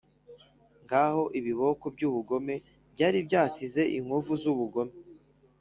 [0.83, 2.55] ngaho ibiboko byubugome
[2.93, 4.93] byari byasize inkovu zubugome